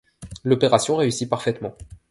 [0.43, 1.75] L’opération réussit parfaitement